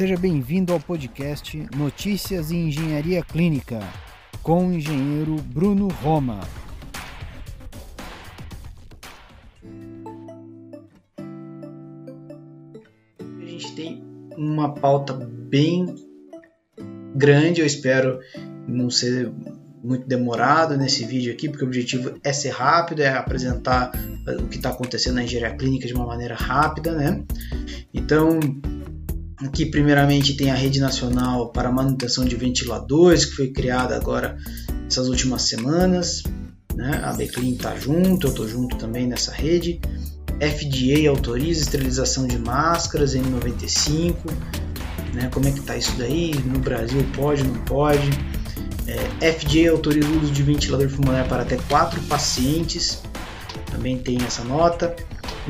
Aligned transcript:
seja 0.00 0.16
bem-vindo 0.16 0.72
ao 0.72 0.80
podcast 0.80 1.62
Notícias 1.76 2.50
em 2.50 2.68
Engenharia 2.68 3.22
Clínica, 3.22 3.80
com 4.42 4.68
o 4.68 4.72
engenheiro 4.72 5.36
Bruno 5.42 5.88
Roma. 5.88 6.40
A 13.18 13.44
gente 13.44 13.74
tem 13.74 14.02
uma 14.38 14.72
pauta 14.72 15.12
bem 15.12 15.94
grande, 17.14 17.60
eu 17.60 17.66
espero 17.66 18.20
não 18.66 18.88
ser 18.88 19.30
muito 19.84 20.08
demorado 20.08 20.78
nesse 20.78 21.04
vídeo 21.04 21.30
aqui, 21.30 21.46
porque 21.46 21.62
o 21.62 21.66
objetivo 21.66 22.18
é 22.24 22.32
ser 22.32 22.52
rápido, 22.54 23.02
é 23.02 23.10
apresentar 23.10 23.92
o 24.26 24.46
que 24.46 24.56
está 24.56 24.70
acontecendo 24.70 25.16
na 25.16 25.24
engenharia 25.24 25.58
clínica 25.58 25.86
de 25.86 25.92
uma 25.92 26.06
maneira 26.06 26.34
rápida, 26.34 26.92
né? 26.92 27.22
Então, 27.92 28.40
aqui 29.42 29.66
primeiramente 29.66 30.34
tem 30.34 30.50
a 30.50 30.54
Rede 30.54 30.80
Nacional 30.80 31.50
para 31.50 31.70
Manutenção 31.72 32.24
de 32.24 32.36
Ventiladores, 32.36 33.24
que 33.24 33.36
foi 33.36 33.48
criada 33.48 33.96
agora 33.96 34.36
essas 34.86 35.08
últimas 35.08 35.42
semanas, 35.42 36.22
né? 36.74 37.00
A 37.04 37.12
Beclean 37.12 37.52
está 37.52 37.76
junto, 37.76 38.26
eu 38.26 38.30
estou 38.30 38.48
junto 38.48 38.76
também 38.76 39.06
nessa 39.06 39.32
rede. 39.32 39.80
FDA 40.40 41.08
autoriza 41.08 41.62
esterilização 41.62 42.26
de 42.26 42.38
máscaras 42.38 43.14
N95, 43.14 44.16
né? 45.14 45.28
Como 45.32 45.46
é 45.48 45.50
que 45.50 45.60
tá 45.60 45.76
isso 45.76 45.92
daí? 45.96 46.34
No 46.44 46.58
Brasil 46.58 47.04
pode, 47.14 47.44
não 47.44 47.54
pode? 47.64 48.10
É, 48.86 49.32
FDA 49.32 49.70
autoriza 49.70 50.08
o 50.08 50.22
uso 50.22 50.32
de 50.32 50.42
ventilador 50.42 50.88
pulmonar 50.88 51.28
para 51.28 51.42
até 51.42 51.56
quatro 51.68 52.00
pacientes. 52.02 53.02
Também 53.70 53.98
tem 53.98 54.18
essa 54.26 54.42
nota. 54.44 54.94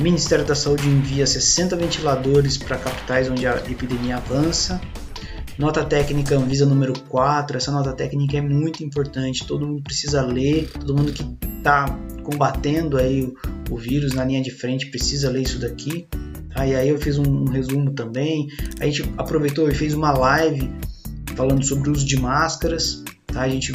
O 0.01 0.03
Ministério 0.03 0.47
da 0.47 0.55
Saúde 0.55 0.89
envia 0.89 1.27
60 1.27 1.77
ventiladores 1.77 2.57
para 2.57 2.79
capitais 2.79 3.29
onde 3.29 3.47
a 3.47 3.57
epidemia 3.71 4.17
avança. 4.17 4.81
Nota 5.59 5.85
técnica 5.85 6.37
Anvisa 6.37 6.65
número 6.65 6.99
4. 7.01 7.59
Essa 7.59 7.71
nota 7.71 7.93
técnica 7.93 8.39
é 8.39 8.41
muito 8.41 8.83
importante. 8.83 9.47
Todo 9.47 9.67
mundo 9.67 9.83
precisa 9.83 10.23
ler. 10.23 10.71
Todo 10.71 10.97
mundo 10.97 11.13
que 11.13 11.23
está 11.59 11.85
combatendo 12.23 12.97
aí 12.97 13.25
o, 13.25 13.35
o, 13.69 13.77
vírus 13.77 14.15
na 14.15 14.25
linha 14.25 14.41
de 14.41 14.51
frente 14.51 14.87
precisa 14.87 15.29
ler 15.29 15.43
isso 15.43 15.59
daqui. 15.59 16.09
Aí, 16.55 16.75
aí 16.75 16.89
eu 16.89 16.99
fiz 16.99 17.19
um, 17.19 17.43
um 17.43 17.51
resumo 17.51 17.91
também. 17.91 18.49
A 18.81 18.87
gente 18.87 19.03
aproveitou 19.19 19.69
e 19.69 19.75
fez 19.75 19.93
uma 19.93 20.13
live 20.13 20.73
falando 21.37 21.63
sobre 21.63 21.91
o 21.91 21.93
uso 21.93 22.07
de 22.07 22.19
máscaras. 22.19 23.05
Tá? 23.27 23.43
A 23.43 23.49
gente 23.51 23.75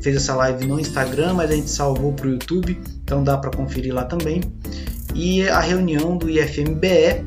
fez 0.00 0.16
essa 0.16 0.34
live 0.36 0.66
no 0.66 0.80
Instagram, 0.80 1.34
mas 1.34 1.50
a 1.50 1.54
gente 1.54 1.68
salvou 1.68 2.14
para 2.14 2.28
o 2.28 2.30
YouTube, 2.30 2.80
então 3.02 3.22
dá 3.22 3.36
para 3.36 3.50
conferir 3.50 3.92
lá 3.92 4.06
também. 4.06 4.40
E 5.16 5.48
a 5.48 5.60
reunião 5.60 6.18
do 6.18 6.28
IFMBE, 6.28 7.24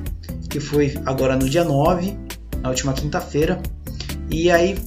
que 0.47 0.59
foi 0.59 0.93
agora 1.07 1.35
no 1.35 1.49
dia 1.49 1.63
9, 1.63 2.15
na 2.61 2.69
última 2.69 2.93
quinta-feira. 2.93 3.59
E 4.29 4.51
aí, 4.51 4.77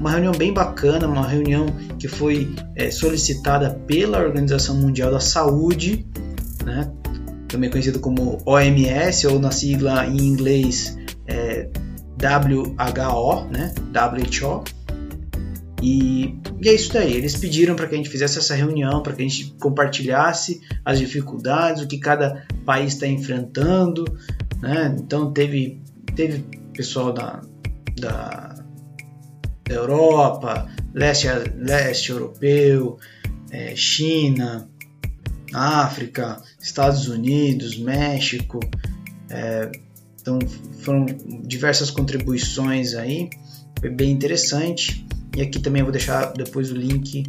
uma 0.00 0.10
reunião 0.10 0.32
bem 0.32 0.52
bacana, 0.52 1.06
uma 1.06 1.26
reunião 1.26 1.66
que 1.96 2.08
foi 2.08 2.52
é, 2.74 2.90
solicitada 2.90 3.70
pela 3.86 4.18
Organização 4.18 4.74
Mundial 4.74 5.12
da 5.12 5.20
Saúde, 5.20 6.04
né? 6.64 6.90
também 7.46 7.70
conhecido 7.70 8.00
como 8.00 8.42
OMS, 8.44 9.28
ou 9.28 9.38
na 9.38 9.52
sigla 9.52 10.04
em 10.04 10.16
inglês 10.16 10.98
é, 11.28 11.68
WHO, 12.18 13.44
né? 13.52 13.72
WHO 13.92 14.64
e, 15.84 16.40
e, 16.62 16.68
é 16.70 16.72
isso 16.72 16.94
daí. 16.94 17.12
Eles 17.12 17.36
pediram 17.36 17.76
para 17.76 17.86
que 17.86 17.94
a 17.94 17.98
gente 17.98 18.08
fizesse 18.08 18.38
essa 18.38 18.54
reunião, 18.54 19.02
para 19.02 19.12
que 19.12 19.22
a 19.22 19.28
gente 19.28 19.54
compartilhasse 19.60 20.62
as 20.82 20.98
dificuldades, 20.98 21.82
o 21.82 21.86
que 21.86 21.98
cada 21.98 22.46
país 22.64 22.94
está 22.94 23.06
enfrentando. 23.06 24.04
Né? 24.62 24.96
Então 24.98 25.30
teve, 25.30 25.82
teve 26.16 26.42
pessoal 26.72 27.12
da, 27.12 27.42
da, 27.98 28.54
Europa, 29.68 30.70
leste, 30.94 31.26
leste 31.54 32.10
europeu, 32.10 32.98
é, 33.50 33.76
China, 33.76 34.66
África, 35.52 36.40
Estados 36.58 37.08
Unidos, 37.08 37.76
México. 37.76 38.58
É, 39.28 39.70
então 40.18 40.38
foram 40.80 41.04
diversas 41.46 41.90
contribuições 41.90 42.94
aí, 42.94 43.28
foi 43.78 43.90
bem 43.90 44.10
interessante. 44.10 45.03
E 45.36 45.42
aqui 45.42 45.58
também 45.58 45.80
eu 45.80 45.86
vou 45.86 45.92
deixar 45.92 46.32
depois 46.32 46.70
o 46.70 46.74
link 46.74 47.24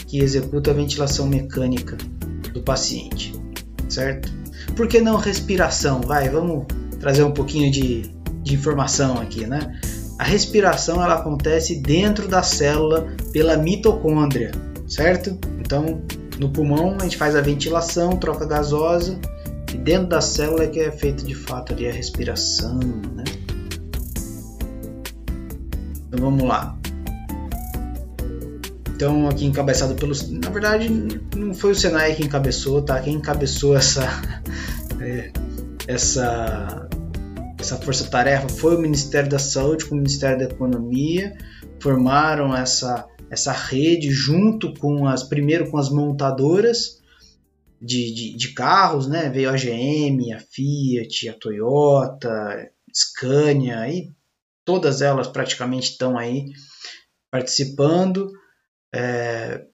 que 0.09 0.19
executa 0.19 0.73
a 0.73 0.75
ventilação 0.75 1.29
mecânica 1.29 1.97
do 2.53 2.61
paciente, 2.63 3.33
certo? 3.89 4.29
Por 4.75 4.89
que 4.89 5.01
não 5.01 5.19
respiração? 5.19 6.01
Vai, 6.01 6.29
vamos 6.29 6.67
trazer 6.99 7.23
um 7.23 7.31
pouquinho 7.31 7.71
de, 7.71 8.13
de 8.43 8.55
informação 8.57 9.21
aqui, 9.21 9.47
né? 9.47 9.79
A 10.19 10.25
respiração 10.25 11.01
ela 11.01 11.15
acontece 11.15 11.77
dentro 11.77 12.27
da 12.27 12.43
célula 12.43 13.07
pela 13.33 13.57
mitocôndria, 13.57 14.51
certo? 14.89 15.39
Então, 15.61 16.03
no 16.41 16.51
pulmão 16.51 16.97
a 16.99 17.05
gente 17.05 17.17
faz 17.17 17.37
a 17.37 17.41
ventilação, 17.41 18.17
troca 18.17 18.45
gasosa, 18.45 19.17
e 19.73 19.77
dentro 19.77 20.09
da 20.09 20.21
célula 20.21 20.65
é 20.65 20.67
que 20.69 20.81
é 20.81 20.91
feita 20.91 21.25
de 21.25 21.35
fato 21.35 21.73
ali 21.73 21.89
a 21.89 21.93
respiração, 21.93 22.79
né? 22.79 23.25
Então 26.07 26.21
vamos 26.21 26.45
lá. 26.45 26.79
Então 28.95 29.29
aqui 29.29 29.45
encabeçado 29.45 29.95
pelos, 29.95 30.29
na 30.29 30.51
verdade 30.51 30.89
não 31.37 31.55
foi 31.55 31.73
o 31.73 31.75
Senai 31.75 32.15
que 32.15 32.25
encabeçou, 32.25 32.83
tá? 32.83 32.99
Quem 33.01 33.15
encabeçou 33.15 33.77
essa 33.77 34.03
é, 35.01 35.31
essa 35.87 36.89
essa 37.59 37.77
força-tarefa 37.77 38.49
foi 38.49 38.77
o 38.77 38.81
Ministério 38.81 39.29
da 39.29 39.39
Saúde 39.39 39.85
com 39.85 39.95
o 39.95 39.99
Ministério 39.99 40.39
da 40.39 40.45
Economia, 40.45 41.37
formaram 41.81 42.57
essa 42.57 43.07
essa 43.31 43.53
rede 43.53 44.11
junto 44.11 44.73
com 44.75 45.07
as 45.07 45.23
primeiro 45.23 45.71
com 45.71 45.77
as 45.77 45.91
montadoras 45.91 46.98
de, 47.81 48.15
de, 48.15 48.37
de 48.37 48.53
carros, 48.53 49.09
né? 49.09 49.31
Veio 49.31 49.51
a 49.51 49.57
GM, 49.57 50.33
a 50.33 50.41
Fiat, 50.41 51.29
a 51.29 51.35
Toyota, 51.35 52.71
Scania 52.93 53.89
e 53.89 54.13
todas 54.65 55.01
elas 55.01 55.29
praticamente 55.29 55.93
estão 55.93 56.19
aí 56.19 56.47
participando. 57.31 58.31
Está 58.93 59.07
é, 59.07 59.67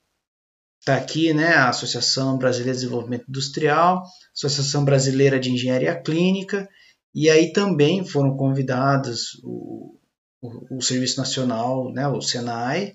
tá 0.84 0.96
aqui 0.96 1.32
né, 1.32 1.54
a 1.54 1.70
Associação 1.70 2.38
Brasileira 2.38 2.74
de 2.74 2.84
Desenvolvimento 2.84 3.28
Industrial, 3.28 4.02
Associação 4.34 4.84
Brasileira 4.84 5.40
de 5.40 5.50
Engenharia 5.50 6.00
Clínica, 6.00 6.68
e 7.14 7.30
aí 7.30 7.52
também 7.52 8.04
foram 8.04 8.36
convidados 8.36 9.40
o, 9.42 9.98
o, 10.42 10.78
o 10.78 10.82
Serviço 10.82 11.18
Nacional, 11.18 11.92
né, 11.92 12.06
o 12.08 12.20
SENAI, 12.20 12.94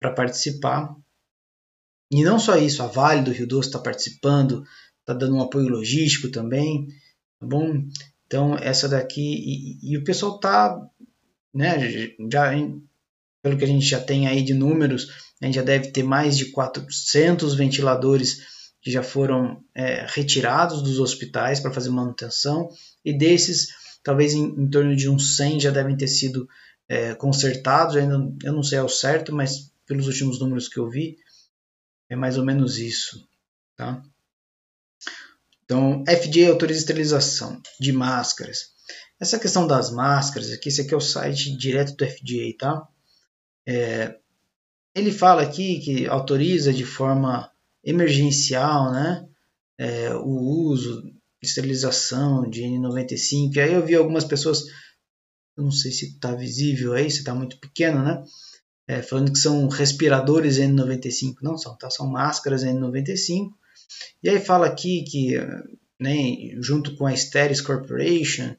para 0.00 0.12
participar. 0.12 0.94
E 2.14 2.22
não 2.22 2.38
só 2.38 2.56
isso, 2.56 2.80
a 2.80 2.86
Vale 2.86 3.22
do 3.22 3.32
Rio 3.32 3.44
Doce 3.44 3.68
está 3.68 3.78
participando, 3.80 4.64
está 5.00 5.12
dando 5.12 5.34
um 5.34 5.42
apoio 5.42 5.68
logístico 5.68 6.28
também, 6.28 6.86
tá 7.40 7.46
bom? 7.46 7.84
Então, 8.24 8.56
essa 8.56 8.88
daqui, 8.88 9.20
e, 9.20 9.92
e 9.92 9.98
o 9.98 10.04
pessoal 10.04 10.38
tá, 10.38 10.80
né, 11.52 12.08
já, 12.30 12.52
pelo 13.42 13.58
que 13.58 13.64
a 13.64 13.66
gente 13.66 13.84
já 13.84 14.00
tem 14.00 14.28
aí 14.28 14.42
de 14.42 14.54
números, 14.54 15.08
a 15.42 15.46
gente 15.46 15.56
já 15.56 15.62
deve 15.62 15.90
ter 15.90 16.04
mais 16.04 16.38
de 16.38 16.52
400 16.52 17.56
ventiladores 17.56 18.42
que 18.80 18.92
já 18.92 19.02
foram 19.02 19.60
é, 19.74 20.06
retirados 20.08 20.82
dos 20.82 21.00
hospitais 21.00 21.58
para 21.58 21.72
fazer 21.72 21.90
manutenção, 21.90 22.68
e 23.04 23.12
desses, 23.12 23.70
talvez 24.04 24.34
em, 24.34 24.44
em, 24.44 24.70
torno 24.70 24.94
de 24.94 25.10
uns 25.10 25.36
100 25.36 25.58
já 25.58 25.70
devem 25.72 25.96
ter 25.96 26.06
sido 26.06 26.48
é, 26.88 27.12
consertados, 27.16 27.96
ainda, 27.96 28.14
eu 28.44 28.52
não 28.52 28.62
sei 28.62 28.78
ao 28.78 28.88
certo, 28.88 29.34
mas 29.34 29.72
pelos 29.84 30.06
últimos 30.06 30.38
números 30.38 30.68
que 30.68 30.78
eu 30.78 30.88
vi, 30.88 31.18
é 32.08 32.16
mais 32.16 32.38
ou 32.38 32.44
menos 32.44 32.78
isso, 32.78 33.26
tá? 33.76 34.02
Então, 35.64 36.04
FDA 36.06 36.50
autoriza 36.50 36.80
esterilização 36.80 37.60
de 37.80 37.92
máscaras. 37.92 38.74
Essa 39.18 39.38
questão 39.38 39.66
das 39.66 39.90
máscaras 39.90 40.50
aqui, 40.50 40.68
esse 40.68 40.82
aqui 40.82 40.92
é 40.92 40.96
o 40.96 41.00
site 41.00 41.56
direto 41.56 41.96
do 41.96 42.06
FDA, 42.06 42.54
tá? 42.58 42.86
É, 43.66 44.18
ele 44.94 45.10
fala 45.10 45.42
aqui 45.42 45.80
que 45.80 46.06
autoriza 46.06 46.72
de 46.72 46.84
forma 46.84 47.50
emergencial, 47.82 48.92
né, 48.92 49.26
é, 49.78 50.14
o 50.14 50.28
uso 50.28 51.02
esterilização 51.42 52.48
de 52.48 52.62
N95. 52.62 53.56
E 53.56 53.60
aí 53.60 53.72
eu 53.72 53.84
vi 53.84 53.94
algumas 53.94 54.24
pessoas, 54.24 54.64
não 55.56 55.70
sei 55.70 55.92
se 55.92 56.06
está 56.06 56.34
visível 56.34 56.94
aí, 56.94 57.10
se 57.10 57.18
está 57.18 57.34
muito 57.34 57.58
pequeno, 57.58 58.02
né? 58.02 58.22
É, 58.86 59.00
falando 59.00 59.32
que 59.32 59.38
são 59.38 59.66
respiradores 59.68 60.58
N95. 60.58 61.36
Não 61.42 61.56
são, 61.56 61.76
tá? 61.76 61.88
São 61.90 62.06
máscaras 62.06 62.64
N95. 62.64 63.50
E 64.22 64.28
aí 64.28 64.40
fala 64.40 64.66
aqui 64.66 65.02
que, 65.04 65.36
né, 65.98 66.54
junto 66.60 66.96
com 66.96 67.06
a 67.06 67.16
Steris 67.16 67.60
Corporation, 67.60 68.54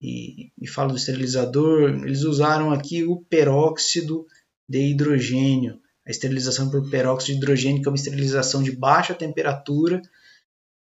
e, 0.00 0.52
e 0.60 0.68
fala 0.68 0.90
do 0.90 0.96
esterilizador, 0.96 1.90
eles 2.04 2.22
usaram 2.22 2.70
aqui 2.70 3.04
o 3.04 3.16
peróxido 3.16 4.26
de 4.68 4.90
hidrogênio. 4.90 5.80
A 6.06 6.10
esterilização 6.10 6.70
por 6.70 6.88
peróxido 6.88 7.32
de 7.32 7.38
hidrogênio, 7.38 7.82
que 7.82 7.88
é 7.88 7.90
uma 7.90 7.96
esterilização 7.96 8.62
de 8.62 8.70
baixa 8.70 9.14
temperatura, 9.14 10.00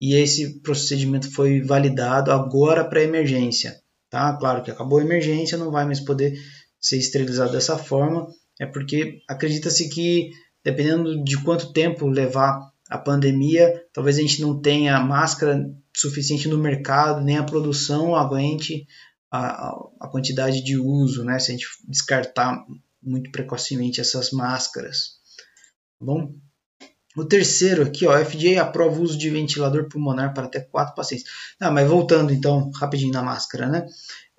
e 0.00 0.14
esse 0.14 0.60
procedimento 0.60 1.30
foi 1.30 1.60
validado 1.60 2.32
agora 2.32 2.84
para 2.84 3.02
emergência. 3.02 3.78
Tá? 4.08 4.34
Claro 4.36 4.62
que 4.62 4.70
acabou 4.70 4.98
a 4.98 5.04
emergência, 5.04 5.58
não 5.58 5.70
vai 5.70 5.84
mais 5.84 6.00
poder 6.00 6.40
ser 6.80 6.96
esterilizado 6.96 7.52
dessa 7.52 7.76
forma, 7.76 8.26
é 8.60 8.66
porque 8.66 9.22
acredita-se 9.26 9.88
que, 9.88 10.30
dependendo 10.62 11.24
de 11.24 11.42
quanto 11.42 11.72
tempo 11.72 12.06
levar 12.06 12.70
a 12.90 12.98
pandemia, 12.98 13.82
talvez 13.92 14.18
a 14.18 14.20
gente 14.20 14.42
não 14.42 14.60
tenha 14.60 15.00
máscara 15.00 15.64
suficiente 15.96 16.46
no 16.46 16.58
mercado, 16.58 17.24
nem 17.24 17.38
a 17.38 17.42
produção 17.42 18.14
aguente 18.14 18.86
a, 19.30 19.70
a 20.00 20.08
quantidade 20.08 20.62
de 20.62 20.76
uso, 20.76 21.24
né? 21.24 21.38
Se 21.38 21.50
a 21.50 21.54
gente 21.54 21.66
descartar 21.88 22.64
muito 23.02 23.30
precocemente 23.30 24.00
essas 24.00 24.30
máscaras. 24.30 25.20
Tá 25.98 26.06
bom? 26.06 26.34
O 27.16 27.24
terceiro 27.24 27.82
aqui, 27.82 28.06
ó, 28.06 28.24
FDA 28.24 28.60
aprova 28.60 28.98
o 28.98 29.02
uso 29.02 29.18
de 29.18 29.30
ventilador 29.30 29.88
pulmonar 29.88 30.32
para 30.32 30.44
até 30.44 30.60
quatro 30.60 30.94
pacientes. 30.94 31.26
Ah, 31.58 31.70
mas 31.70 31.88
voltando 31.88 32.32
então 32.32 32.70
rapidinho 32.72 33.12
na 33.12 33.22
máscara, 33.22 33.68
né? 33.68 33.86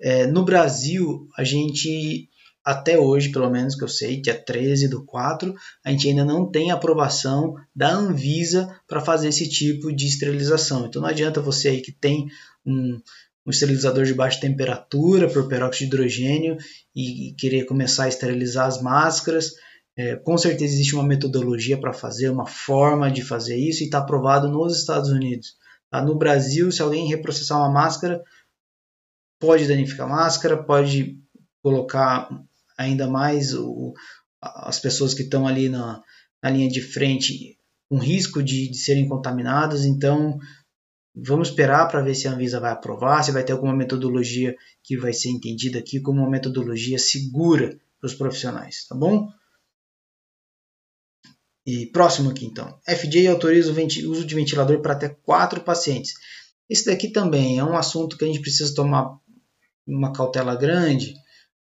É, 0.00 0.26
no 0.26 0.44
Brasil, 0.44 1.28
a 1.36 1.44
gente, 1.44 2.28
até 2.64 2.98
hoje, 2.98 3.32
pelo 3.32 3.50
menos 3.50 3.74
que 3.74 3.82
eu 3.82 3.88
sei, 3.88 4.20
dia 4.20 4.38
13 4.38 4.88
do 4.88 5.04
4, 5.04 5.54
a 5.84 5.90
gente 5.90 6.08
ainda 6.08 6.24
não 6.24 6.50
tem 6.50 6.70
aprovação 6.70 7.56
da 7.74 7.90
Anvisa 7.90 8.80
para 8.86 9.00
fazer 9.00 9.28
esse 9.28 9.48
tipo 9.48 9.92
de 9.92 10.06
esterilização. 10.06 10.86
Então 10.86 11.02
não 11.02 11.08
adianta 11.08 11.40
você 11.40 11.68
aí 11.68 11.80
que 11.80 11.90
tem 11.90 12.28
um, 12.64 13.00
um 13.44 13.50
esterilizador 13.50 14.04
de 14.04 14.14
baixa 14.14 14.40
temperatura 14.40 15.28
por 15.28 15.48
peróxido 15.48 15.90
de 15.90 15.96
hidrogênio 15.96 16.56
e, 16.94 17.30
e 17.30 17.34
querer 17.34 17.64
começar 17.64 18.04
a 18.04 18.08
esterilizar 18.08 18.66
as 18.66 18.80
máscaras. 18.80 19.52
É, 19.96 20.16
com 20.16 20.38
certeza 20.38 20.72
existe 20.72 20.94
uma 20.94 21.04
metodologia 21.04 21.78
para 21.78 21.92
fazer, 21.92 22.30
uma 22.30 22.46
forma 22.46 23.10
de 23.10 23.22
fazer 23.22 23.56
isso 23.56 23.82
e 23.82 23.86
está 23.86 23.98
aprovado 23.98 24.48
nos 24.48 24.78
Estados 24.78 25.10
Unidos. 25.10 25.54
Tá? 25.90 26.00
No 26.00 26.16
Brasil, 26.16 26.70
se 26.70 26.80
alguém 26.80 27.08
reprocessar 27.08 27.58
uma 27.58 27.70
máscara, 27.70 28.22
pode 29.40 29.66
danificar 29.66 30.06
a 30.06 30.10
máscara, 30.10 30.62
pode 30.62 31.18
colocar 31.62 32.28
ainda 32.78 33.08
mais 33.08 33.54
o, 33.54 33.92
as 34.40 34.78
pessoas 34.78 35.14
que 35.14 35.22
estão 35.22 35.46
ali 35.46 35.68
na, 35.68 36.00
na, 36.42 36.50
linha 36.50 36.68
de 36.68 36.80
frente 36.80 37.56
com 37.88 37.98
risco 37.98 38.42
de, 38.42 38.70
de 38.70 38.78
serem 38.78 39.08
contaminadas. 39.08 39.84
Então, 39.84 40.38
Vamos 41.14 41.48
esperar 41.48 41.88
para 41.88 42.00
ver 42.00 42.14
se 42.14 42.26
a 42.26 42.32
Anvisa 42.32 42.58
vai 42.58 42.72
aprovar, 42.72 43.22
se 43.22 43.32
vai 43.32 43.44
ter 43.44 43.52
alguma 43.52 43.76
metodologia 43.76 44.56
que 44.82 44.96
vai 44.96 45.12
ser 45.12 45.28
entendida 45.28 45.78
aqui 45.78 46.00
como 46.00 46.22
uma 46.22 46.30
metodologia 46.30 46.98
segura 46.98 47.78
para 48.00 48.06
os 48.06 48.14
profissionais, 48.14 48.86
tá 48.88 48.94
bom? 48.94 49.28
E 51.66 51.86
próximo 51.86 52.30
aqui 52.30 52.46
então. 52.46 52.80
FDA 52.86 53.30
autoriza 53.30 53.70
o 53.70 54.10
uso 54.10 54.24
de 54.24 54.34
ventilador 54.34 54.80
para 54.80 54.94
até 54.94 55.10
quatro 55.10 55.60
pacientes. 55.60 56.14
Esse 56.68 56.86
daqui 56.86 57.10
também 57.10 57.58
é 57.58 57.64
um 57.64 57.76
assunto 57.76 58.16
que 58.16 58.24
a 58.24 58.26
gente 58.26 58.40
precisa 58.40 58.74
tomar 58.74 59.18
uma 59.86 60.12
cautela 60.12 60.56
grande, 60.56 61.14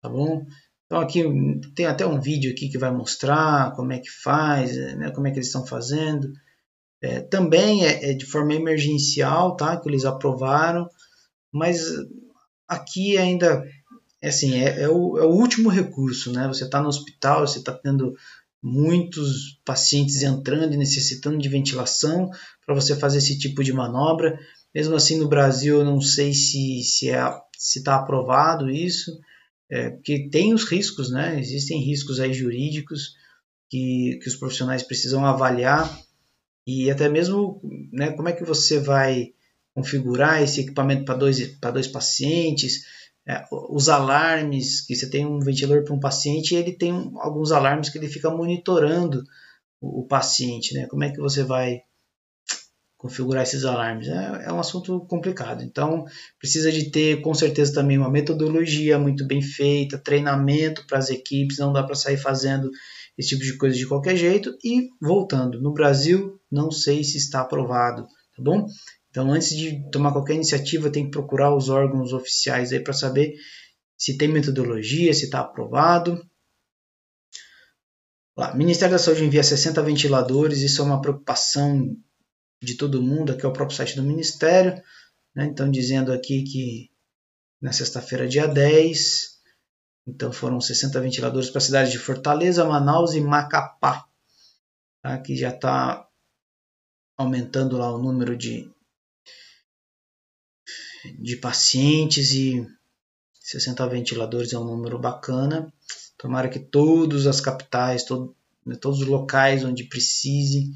tá 0.03 0.09
bom? 0.09 0.45
Então 0.87 1.01
aqui 1.01 1.23
tem 1.75 1.87
até 1.87 2.07
um 2.07 2.21
vídeo 2.21 2.51
aqui 2.51 2.69
que 2.69 2.79
vai 2.79 2.93
mostrar 2.93 3.75
como 3.75 3.93
é 3.93 3.99
que 3.99 4.11
faz, 4.11 4.77
né, 4.97 5.11
como 5.11 5.27
é 5.27 5.31
que 5.31 5.39
eles 5.39 5.49
estão 5.49 5.67
fazendo. 5.67 6.33
É, 7.03 7.21
também 7.21 7.85
é, 7.85 8.11
é, 8.11 8.15
de 8.15 8.25
forma 8.25 8.55
emergencial, 8.55 9.57
tá? 9.57 9.77
Que 9.77 9.89
eles 9.89 10.05
aprovaram, 10.05 10.89
mas 11.53 11.85
aqui 12.67 13.19
ainda 13.19 13.65
é 14.23 14.29
assim 14.29 14.55
é, 14.55 14.83
é, 14.83 14.89
o, 14.89 15.19
é 15.19 15.25
o, 15.25 15.31
último 15.31 15.69
recurso, 15.69 16.33
né? 16.33 16.49
Você 16.49 16.65
está 16.65 16.81
no 16.81 16.89
hospital, 16.89 17.47
você 17.47 17.59
está 17.59 17.73
tendo 17.73 18.15
muitos 18.63 19.61
pacientes 19.65 20.23
entrando 20.23 20.73
e 20.75 20.79
necessitando 20.79 21.39
de 21.39 21.49
ventilação 21.49 22.31
para 22.65 22.75
você 22.75 22.97
fazer 22.97 23.19
esse 23.19 23.39
tipo 23.39 23.63
de 23.63 23.73
manobra. 23.73 24.39
Mesmo 24.75 24.95
assim, 24.95 25.19
no 25.19 25.29
Brasil, 25.29 25.79
eu 25.79 25.85
não 25.85 26.01
sei 26.01 26.33
se 26.33 26.83
se 26.83 27.11
é, 27.11 27.23
está 27.57 27.97
aprovado 27.97 28.71
isso, 28.71 29.13
é, 29.71 29.91
porque 29.91 30.29
tem 30.29 30.55
os 30.55 30.65
riscos, 30.65 31.11
né? 31.11 31.39
Existem 31.41 31.81
riscos 31.81 32.21
aí 32.21 32.33
jurídicos 32.33 33.15
que, 33.69 34.19
que 34.23 34.29
os 34.29 34.37
profissionais 34.37 34.83
precisam 34.83 35.25
avaliar 35.25 36.01
e 36.67 36.91
até 36.91 37.09
mesmo 37.09 37.61
né, 37.93 38.13
como 38.13 38.29
é 38.29 38.33
que 38.33 38.45
você 38.45 38.79
vai 38.79 39.33
configurar 39.75 40.43
esse 40.43 40.61
equipamento 40.61 41.05
para 41.05 41.17
dois, 41.17 41.47
para 41.59 41.71
dois 41.71 41.87
pacientes, 41.87 42.85
é, 43.27 43.45
os 43.51 43.89
alarmes, 43.89 44.81
que 44.81 44.95
você 44.95 45.09
tem 45.09 45.27
um 45.27 45.41
ventilador 45.41 45.85
para 45.85 45.95
um 45.95 46.01
paciente 46.01 46.55
ele 46.55 46.73
tem 46.73 46.93
alguns 47.17 47.53
alarmes 47.53 47.89
que 47.89 47.99
ele 47.99 48.09
fica 48.09 48.31
monitorando 48.31 49.25
o, 49.81 50.01
o 50.01 50.07
paciente, 50.07 50.75
né? 50.75 50.87
Como 50.87 51.05
é 51.05 51.11
que 51.11 51.19
você 51.19 51.43
vai 51.43 51.83
configurar 53.07 53.43
esses 53.43 53.65
alarmes? 53.65 54.09
É, 54.09 54.47
é 54.47 54.53
um 54.53 54.59
assunto 54.59 55.01
complicado, 55.07 55.63
então 55.63 56.05
precisa 56.39 56.71
de 56.73 56.91
ter 56.91 57.21
com 57.23 57.33
certeza 57.33 57.73
também 57.73 57.97
uma 57.97 58.11
metodologia 58.11 58.99
muito 58.99 59.27
bem 59.27 59.41
feita, 59.41 59.99
treinamento 59.99 60.85
para 60.87 60.99
as 60.99 61.09
equipes, 61.09 61.59
não 61.59 61.73
dá 61.73 61.83
para 61.83 61.95
sair 61.95 62.17
fazendo 62.17 62.71
esse 63.17 63.31
tipo 63.31 63.43
de 63.43 63.57
coisa 63.57 63.77
de 63.77 63.87
qualquer 63.87 64.17
jeito. 64.17 64.57
E 64.63 64.89
voltando, 65.01 65.61
no 65.61 65.73
Brasil, 65.73 66.41
não 66.51 66.71
sei 66.71 67.03
se 67.03 67.17
está 67.17 67.41
aprovado, 67.41 68.03
tá 68.37 68.43
bom? 68.43 68.67
Então, 69.11 69.31
antes 69.33 69.57
de 69.57 69.89
tomar 69.91 70.13
qualquer 70.13 70.35
iniciativa, 70.35 70.91
tem 70.91 71.05
que 71.05 71.11
procurar 71.11 71.55
os 71.55 71.71
órgãos 71.71 72.13
oficiais 72.13 72.73
aí 72.73 72.81
para 72.81 72.93
saber 72.93 73.35
se 73.97 74.19
tem 74.19 74.29
metodologia, 74.29 75.15
se 75.15 75.25
está 75.25 75.41
aprovado. 75.41 76.23
Lá, 78.37 78.55
Ministério 78.55 78.93
da 78.93 78.99
Saúde 78.99 79.25
envia 79.25 79.43
60 79.43 79.83
ventiladores, 79.83 80.61
isso 80.61 80.83
é 80.83 80.85
uma 80.85 81.01
preocupação 81.01 81.97
de 82.63 82.77
todo 82.77 83.03
mundo, 83.03 83.33
aqui 83.33 83.45
é 83.45 83.49
o 83.49 83.53
próprio 83.53 83.77
site 83.77 83.97
do 83.97 84.03
Ministério. 84.03 84.83
Né? 85.35 85.47
Então, 85.47 85.71
dizendo 85.71 86.13
aqui 86.13 86.43
que 86.43 86.91
na 87.61 87.73
sexta-feira, 87.73 88.29
dia 88.29 88.47
10, 88.47 89.41
então 90.07 90.33
foram 90.33 90.61
60 90.61 91.01
ventiladores 91.01 91.51
para 91.51 91.59
as 91.59 91.65
cidades 91.65 91.93
de 91.93 91.99
Fortaleza, 91.99 92.65
Manaus 92.65 93.15
e 93.15 93.21
Macapá, 93.21 94.07
tá? 95.03 95.19
que 95.19 95.37
já 95.37 95.51
está 95.51 96.09
aumentando 97.17 97.79
lá 97.79 97.93
o 97.93 97.99
número 97.99 98.37
de, 98.37 98.71
de 101.19 101.37
pacientes 101.37 102.33
e 102.33 102.67
60 103.41 103.87
ventiladores 103.89 104.53
é 104.53 104.59
um 104.59 104.65
número 104.65 104.99
bacana. 104.99 105.73
Tomara 106.19 106.49
que 106.49 106.59
todas 106.59 107.27
as 107.27 107.41
capitais, 107.41 108.05
todo, 108.05 108.35
né, 108.65 108.75
todos 108.75 109.01
os 109.01 109.07
locais 109.07 109.65
onde 109.65 109.85
precise, 109.85 110.73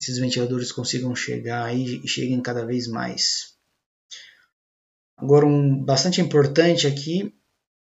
esses 0.00 0.18
ventiladores 0.18 0.72
consigam 0.72 1.14
chegar 1.14 1.64
aí 1.64 2.00
e 2.02 2.08
cheguem 2.08 2.40
cada 2.40 2.64
vez 2.64 2.86
mais. 2.86 3.56
Agora, 5.16 5.46
um 5.46 5.84
bastante 5.84 6.20
importante 6.20 6.86
aqui 6.86 7.34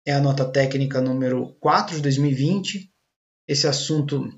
é 0.05 0.13
a 0.13 0.21
nota 0.21 0.49
técnica 0.49 0.99
número 0.99 1.53
4 1.59 1.95
de 1.95 2.01
2020. 2.01 2.91
Esse 3.47 3.67
assunto 3.67 4.29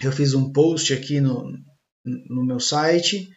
eu 0.00 0.12
fiz 0.12 0.34
um 0.34 0.52
post 0.52 0.92
aqui 0.92 1.20
no, 1.20 1.44
no 2.04 2.44
meu 2.44 2.60
site, 2.60 3.28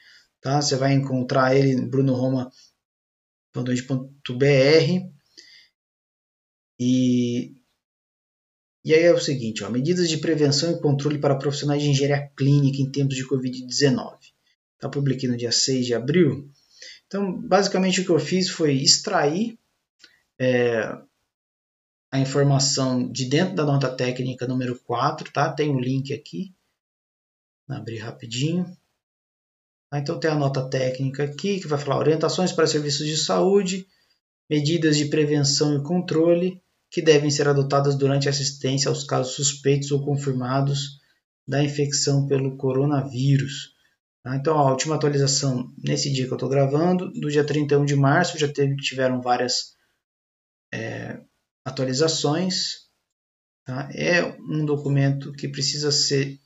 tá? 0.42 0.62
Você 0.62 0.76
vai 0.76 0.94
encontrar 0.94 1.56
ele 1.56 1.80
brunoroma.br 1.82 2.52
e 6.80 7.57
e 8.88 8.94
aí 8.94 9.04
é 9.04 9.12
o 9.12 9.20
seguinte, 9.20 9.66
ó, 9.66 9.70
medidas 9.70 10.08
de 10.08 10.18
prevenção 10.18 10.72
e 10.72 10.80
controle 10.80 11.20
para 11.20 11.36
profissionais 11.36 11.82
de 11.84 11.90
engenharia 11.90 12.32
clínica 12.38 12.82
em 12.82 12.90
tempos 12.90 13.18
de 13.18 13.28
Covid-19. 13.28 14.18
Tá 14.80 14.88
publiquei 14.88 15.28
no 15.28 15.36
dia 15.36 15.52
6 15.52 15.88
de 15.88 15.94
abril. 15.94 16.50
Então, 17.06 17.38
basicamente 17.38 18.00
o 18.00 18.06
que 18.06 18.12
eu 18.12 18.18
fiz 18.18 18.50
foi 18.50 18.76
extrair 18.76 19.60
é, 20.40 20.90
a 22.10 22.18
informação 22.18 23.12
de 23.12 23.26
dentro 23.26 23.56
da 23.56 23.66
nota 23.66 23.94
técnica 23.94 24.48
número 24.48 24.80
4, 24.80 25.34
tá? 25.34 25.52
Tem 25.52 25.70
o 25.70 25.74
um 25.74 25.80
link 25.82 26.14
aqui. 26.14 26.56
Vou 27.68 27.76
abrir 27.76 27.98
rapidinho. 27.98 28.74
Tá? 29.90 30.00
Então 30.00 30.18
tem 30.18 30.32
a 30.32 30.36
nota 30.36 30.66
técnica 30.70 31.26
aqui 31.26 31.60
que 31.60 31.68
vai 31.68 31.78
falar 31.78 32.00
orientações 32.00 32.54
para 32.54 32.66
serviços 32.66 33.06
de 33.06 33.18
saúde, 33.18 33.86
medidas 34.50 34.96
de 34.96 35.08
prevenção 35.08 35.76
e 35.76 35.84
controle 35.84 36.64
que 36.98 37.02
devem 37.04 37.30
ser 37.30 37.48
adotadas 37.48 37.96
durante 37.96 38.28
a 38.28 38.32
assistência 38.32 38.90
aos 38.90 39.04
casos 39.04 39.36
suspeitos 39.36 39.92
ou 39.92 40.04
confirmados 40.04 41.00
da 41.48 41.64
infecção 41.64 42.26
pelo 42.26 42.58
coronavírus. 42.58 43.76
Tá? 44.24 44.36
Então, 44.36 44.58
a 44.58 44.72
última 44.72 44.96
atualização 44.96 45.72
nesse 45.78 46.12
dia 46.12 46.26
que 46.26 46.32
eu 46.32 46.38
estou 46.38 46.50
gravando, 46.50 47.12
do 47.14 47.30
dia 47.30 47.46
31 47.46 47.86
de 47.86 47.96
março, 47.96 48.40
já 48.40 48.52
teve, 48.52 48.76
tiveram 48.78 49.22
várias 49.22 49.76
é, 50.74 51.22
atualizações. 51.64 52.88
Tá? 53.64 53.88
É 53.94 54.24
um 54.40 54.66
documento 54.66 55.32
que 55.34 55.48
precisa 55.48 55.92
ser 55.92 56.40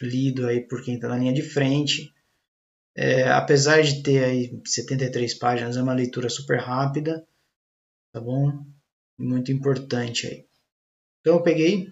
lido 0.00 0.46
aí 0.46 0.60
por 0.60 0.84
quem 0.84 0.94
está 0.94 1.08
na 1.08 1.18
linha 1.18 1.32
de 1.32 1.42
frente. 1.42 2.14
É, 2.94 3.24
apesar 3.32 3.82
de 3.82 4.00
ter 4.00 4.22
aí 4.22 4.62
73 4.64 5.36
páginas, 5.40 5.76
é 5.76 5.82
uma 5.82 5.92
leitura 5.92 6.28
super 6.28 6.60
rápida, 6.60 7.26
tá 8.12 8.20
bom? 8.20 8.64
Muito 9.22 9.52
importante 9.52 10.26
aí. 10.26 10.44
Então 11.20 11.34
eu 11.34 11.42
peguei, 11.42 11.86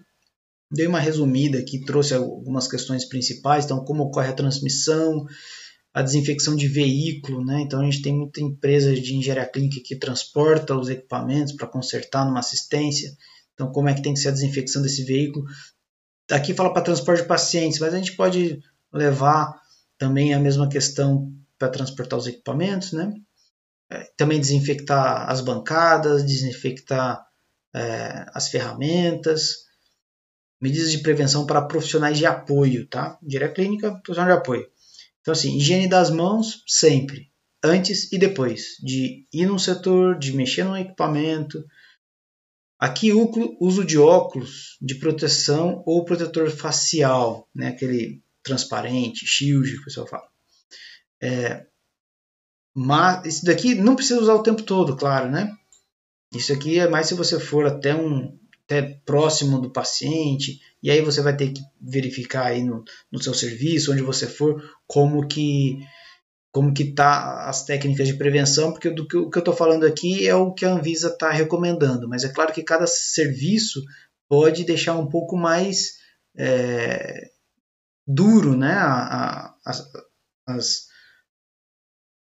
dei 0.69 0.85
uma 0.85 0.99
resumida 0.99 1.59
aqui, 1.59 1.85
trouxe 1.85 2.13
algumas 2.13 2.67
questões 2.67 3.05
principais, 3.05 3.63
então 3.63 3.85
como 3.85 4.03
ocorre 4.03 4.27
a 4.27 4.33
transmissão, 4.33 5.25
a 5.93 6.01
desinfecção 6.01 6.57
de 6.57 6.67
veículo, 6.67 7.43
né? 7.43 7.61
Então 7.61 7.79
a 7.79 7.85
gente 7.85 8.01
tem 8.01 8.13
muita 8.13 8.41
empresa 8.41 8.93
de 8.93 9.15
engenharia 9.15 9.49
clínica 9.49 9.79
que 9.81 9.95
transporta 9.95 10.75
os 10.75 10.89
equipamentos 10.89 11.53
para 11.53 11.67
consertar 11.67 12.25
numa 12.25 12.39
assistência. 12.39 13.15
Então 13.53 13.71
como 13.71 13.87
é 13.87 13.93
que 13.93 14.01
tem 14.01 14.13
que 14.13 14.19
ser 14.19 14.27
a 14.27 14.33
desinfecção 14.33 14.81
desse 14.81 15.05
veículo? 15.05 15.45
Aqui 16.29 16.53
fala 16.53 16.73
para 16.73 16.83
transporte 16.83 17.21
de 17.21 17.29
pacientes, 17.29 17.79
mas 17.79 17.93
a 17.93 17.97
gente 17.97 18.17
pode 18.17 18.59
levar 18.91 19.57
também 19.97 20.33
a 20.33 20.39
mesma 20.39 20.67
questão 20.67 21.33
para 21.57 21.69
transportar 21.69 22.19
os 22.19 22.27
equipamentos, 22.27 22.91
né? 22.91 23.13
É, 23.91 24.09
também 24.15 24.39
desinfectar 24.39 25.29
as 25.29 25.41
bancadas, 25.41 26.25
desinfectar 26.25 27.21
é, 27.75 28.25
as 28.33 28.47
ferramentas, 28.47 29.65
medidas 30.61 30.91
de 30.91 30.99
prevenção 30.99 31.45
para 31.45 31.61
profissionais 31.61 32.17
de 32.17 32.25
apoio, 32.25 32.87
tá? 32.87 33.19
Engenharia 33.21 33.53
clínica, 33.53 33.91
profissional 33.91 34.33
de 34.33 34.39
apoio. 34.39 34.67
Então, 35.19 35.33
assim, 35.33 35.57
higiene 35.57 35.89
das 35.89 36.09
mãos 36.09 36.63
sempre, 36.65 37.31
antes 37.63 38.11
e 38.13 38.17
depois 38.17 38.77
de 38.81 39.27
ir 39.33 39.45
num 39.45 39.59
setor, 39.59 40.17
de 40.17 40.33
mexer 40.33 40.63
no 40.63 40.77
equipamento. 40.77 41.65
Aqui, 42.79 43.11
uso 43.59 43.83
de 43.83 43.97
óculos 43.97 44.77
de 44.81 44.95
proteção 44.95 45.83
ou 45.85 46.05
protetor 46.05 46.49
facial, 46.49 47.47
né? 47.53 47.67
Aquele 47.67 48.23
transparente, 48.41 49.25
shield, 49.27 49.69
que 49.69 49.81
o 49.81 49.83
pessoal 49.83 50.07
fala. 50.07 50.27
É, 51.21 51.67
mas 52.73 53.25
isso 53.25 53.45
daqui 53.45 53.75
não 53.75 53.95
precisa 53.95 54.19
usar 54.19 54.35
o 54.35 54.43
tempo 54.43 54.63
todo, 54.63 54.95
claro, 54.95 55.29
né? 55.29 55.51
Isso 56.33 56.53
aqui 56.53 56.79
é 56.79 56.87
mais 56.87 57.07
se 57.07 57.13
você 57.13 57.39
for 57.39 57.65
até 57.65 57.93
um 57.95 58.37
até 58.65 58.81
próximo 59.05 59.59
do 59.59 59.69
paciente 59.69 60.61
e 60.81 60.89
aí 60.89 61.01
você 61.01 61.21
vai 61.21 61.35
ter 61.35 61.51
que 61.51 61.61
verificar 61.81 62.45
aí 62.47 62.63
no, 62.63 62.83
no 63.11 63.21
seu 63.21 63.33
serviço, 63.33 63.91
onde 63.91 64.01
você 64.01 64.25
for, 64.25 64.63
como 64.87 65.27
que 65.27 65.79
como 66.51 66.73
que 66.73 66.91
tá 66.93 67.47
as 67.47 67.63
técnicas 67.63 68.07
de 68.07 68.15
prevenção, 68.15 68.71
porque 68.71 68.89
do 68.89 69.07
que, 69.07 69.15
o 69.15 69.29
que 69.29 69.37
eu 69.37 69.41
estou 69.41 69.55
falando 69.55 69.85
aqui 69.85 70.27
é 70.27 70.35
o 70.35 70.53
que 70.53 70.65
a 70.65 70.73
Anvisa 70.73 71.07
está 71.07 71.31
recomendando, 71.31 72.09
mas 72.09 72.25
é 72.25 72.29
claro 72.29 72.53
que 72.53 72.61
cada 72.61 72.85
serviço 72.85 73.81
pode 74.27 74.65
deixar 74.65 74.97
um 74.97 75.07
pouco 75.07 75.37
mais 75.37 75.97
é, 76.37 77.29
duro 78.05 78.57
né, 78.57 78.73
a, 78.73 78.93
a, 78.93 79.55
as, 79.65 79.91
as, 80.45 80.87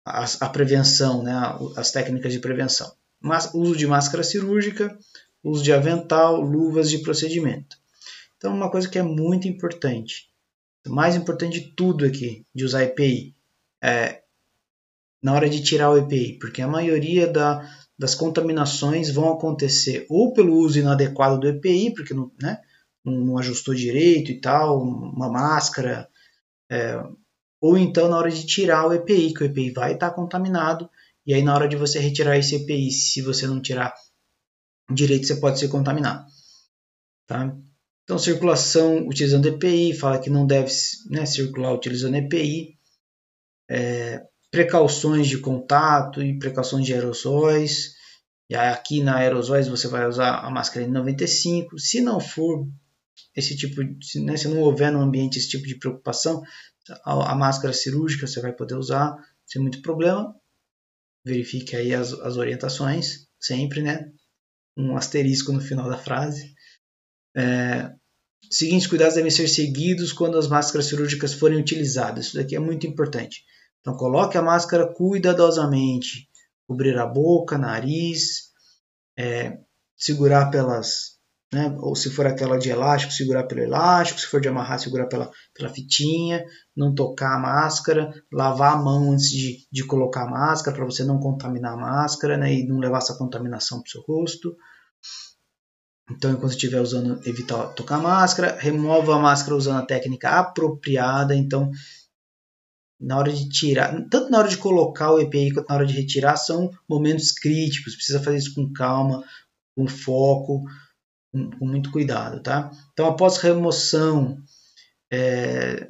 a 0.05 0.49
prevenção, 0.49 1.23
né, 1.23 1.33
as 1.77 1.91
técnicas 1.91 2.33
de 2.33 2.39
prevenção. 2.39 2.93
Mas 3.21 3.53
uso 3.55 3.77
de 3.77 3.87
máscara 3.87 4.23
cirúrgica, 4.23 4.97
uso 5.43 5.63
de 5.63 5.73
avental, 5.73 6.41
luvas 6.41 6.91
de 6.91 6.99
procedimento. 6.99 7.77
Então, 8.37 8.55
uma 8.55 8.71
coisa 8.71 8.89
que 8.89 8.99
é 8.99 9.03
muito 9.03 9.47
importante, 9.47 10.31
mais 10.87 11.15
importante 11.15 11.61
de 11.61 11.69
tudo 11.73 12.07
aqui, 12.07 12.47
de 12.55 12.65
usar 12.65 12.85
EPI, 12.85 13.35
é 13.83 14.23
na 15.23 15.35
hora 15.35 15.49
de 15.49 15.63
tirar 15.63 15.91
o 15.91 15.99
EPI, 15.99 16.39
porque 16.39 16.63
a 16.63 16.69
maioria 16.69 17.27
da, 17.27 17.71
das 17.99 18.15
contaminações 18.15 19.11
vão 19.11 19.31
acontecer 19.31 20.07
ou 20.09 20.33
pelo 20.33 20.55
uso 20.55 20.79
inadequado 20.79 21.39
do 21.39 21.49
EPI, 21.49 21.93
porque 21.95 22.15
não, 22.15 22.33
né, 22.41 22.59
não, 23.05 23.37
ajustou 23.37 23.75
direito 23.75 24.31
e 24.31 24.41
tal, 24.41 24.81
uma 24.81 25.29
máscara, 25.29 26.09
é, 26.71 26.99
ou 27.61 27.77
então 27.77 28.09
na 28.09 28.17
hora 28.17 28.31
de 28.31 28.47
tirar 28.47 28.87
o 28.87 28.93
EPI, 28.93 29.35
que 29.35 29.43
o 29.43 29.47
EPI 29.47 29.73
vai 29.73 29.95
estar 29.95 30.11
contaminado, 30.13 30.89
e 31.27 31.35
aí 31.35 31.43
na 31.43 31.55
hora 31.55 31.69
de 31.69 31.77
você 31.77 31.99
retirar 31.99 32.39
esse 32.39 32.57
EPI, 32.57 32.91
se 32.91 33.21
você 33.21 33.47
não 33.47 33.61
tirar 33.61 33.95
direito, 34.91 35.27
você 35.27 35.37
pode 35.37 35.59
ser 35.59 35.69
contaminado. 35.69 36.25
Tá? 37.27 37.55
Então, 38.05 38.19
circulação 38.19 39.07
utilizando 39.07 39.47
EPI, 39.47 39.95
fala 39.95 40.19
que 40.19 40.29
não 40.29 40.47
deve 40.47 40.73
né, 41.09 41.25
circular 41.27 41.73
utilizando 41.73 42.17
EPI. 42.17 42.77
É, 43.71 44.27
precauções 44.51 45.29
de 45.29 45.39
contato 45.39 46.21
e 46.21 46.37
precauções 46.37 46.85
de 46.85 46.93
aerossóis. 46.93 47.95
E 48.49 48.57
aqui 48.57 49.01
na 49.01 49.19
aerosóis 49.19 49.69
você 49.69 49.87
vai 49.87 50.09
usar 50.09 50.41
a 50.41 50.51
máscara 50.51 50.85
N95. 50.87 51.79
Se 51.79 52.01
não 52.01 52.19
for 52.19 52.67
esse 53.37 53.57
tipo, 53.57 53.85
de, 53.85 54.21
né, 54.21 54.37
se 54.37 54.49
não 54.49 54.59
houver 54.59 54.91
no 54.91 55.01
ambiente 55.01 55.39
esse 55.39 55.49
tipo 55.49 55.67
de 55.69 55.79
preocupação, 55.79 56.43
a, 57.05 57.33
a, 57.33 57.35
máscara 57.35 57.73
cirúrgica 57.73 58.27
você 58.27 58.41
vai 58.41 58.53
poder 58.53 58.75
usar 58.75 59.17
sem 59.47 59.61
muito 59.61 59.83
problema. 59.83 60.35
Verifique 61.25 61.77
aí 61.77 61.95
as, 61.95 62.13
as 62.13 62.37
orientações, 62.37 63.29
sempre, 63.39 63.83
né? 63.83 64.11
Um 64.77 64.97
asterisco 64.97 65.53
no 65.53 65.61
final 65.61 65.89
da 65.89 65.99
frase. 65.99 66.55
É, 67.37 67.93
seguintes 68.51 68.87
cuidados 68.87 69.15
devem 69.15 69.31
ser 69.31 69.49
seguidos 69.49 70.13
quando 70.13 70.39
as 70.39 70.49
máscaras 70.49 70.87
cirúrgicas 70.87 71.35
forem 71.35 71.61
utilizadas. 71.61 72.27
Isso 72.27 72.37
daqui 72.37 72.57
é 72.57 72.61
muito 72.61 72.87
importante. 72.87 73.45
Então, 73.81 73.97
coloque 73.97 74.37
a 74.37 74.43
máscara 74.43 74.93
cuidadosamente, 74.93 76.29
cobrir 76.67 76.99
a 76.99 77.07
boca, 77.07 77.57
nariz, 77.57 78.51
é, 79.19 79.59
segurar 79.97 80.51
pelas 80.51 81.20
né? 81.53 81.75
Ou 81.81 81.97
se 81.97 82.11
for 82.11 82.27
aquela 82.27 82.59
de 82.59 82.71
elástico, 82.71 83.13
segurar 83.13 83.45
pelo 83.45 83.63
elástico, 83.63 84.21
se 84.21 84.27
for 84.27 84.41
de 84.41 84.49
amarrar, 84.49 84.79
segurar 84.79 85.07
pela, 85.07 85.31
pela 85.53 85.69
fitinha, 85.69 86.45
não 86.77 86.95
tocar 86.95 87.37
a 87.37 87.41
máscara, 87.41 88.13
lavar 88.33 88.75
a 88.75 88.77
mão 88.77 89.13
antes 89.13 89.31
de, 89.31 89.67
de 89.71 89.85
colocar 89.85 90.23
a 90.23 90.31
máscara 90.31 90.77
para 90.77 90.87
você 90.87 91.03
não 91.03 91.19
contaminar 91.19 91.75
a 91.75 91.77
máscara 91.77 92.37
né? 92.37 92.55
e 92.55 92.67
não 92.67 92.79
levar 92.79 92.99
essa 92.99 93.17
contaminação 93.17 93.83
para 93.83 93.89
o 93.89 93.91
seu 93.91 94.03
rosto. 94.03 94.57
Então, 96.09 96.33
enquanto 96.33 96.53
estiver 96.53 96.81
usando, 96.81 97.21
evitar 97.25 97.69
tocar 97.75 97.97
a 97.97 98.01
máscara, 98.01 98.57
remova 98.59 99.17
a 99.17 99.19
máscara 99.19 99.57
usando 99.57 99.79
a 99.79 99.87
técnica 99.87 100.31
apropriada. 100.31 101.35
Então, 101.35 101.71
na 103.01 103.17
hora 103.17 103.33
de 103.33 103.49
tirar, 103.49 103.93
tanto 104.09 104.31
na 104.31 104.39
hora 104.39 104.49
de 104.49 104.57
colocar 104.57 105.13
o 105.13 105.21
EPI 105.21 105.53
quanto 105.53 105.69
na 105.69 105.75
hora 105.75 105.87
de 105.87 105.95
retirar, 105.95 106.37
são 106.37 106.71
momentos 106.89 107.33
críticos. 107.33 107.95
Precisa 107.95 108.21
fazer 108.21 108.39
isso 108.39 108.55
com 108.55 108.73
calma, 108.73 109.23
com 109.75 109.87
foco 109.89 110.65
com, 111.33 111.67
muito 111.67 111.91
cuidado, 111.91 112.43
tá? 112.43 112.71
Então, 112.93 113.07
após 113.07 113.39
remoção, 113.39 114.37
é, 115.11 115.89